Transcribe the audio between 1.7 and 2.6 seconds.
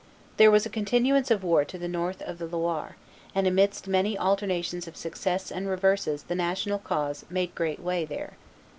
the north of the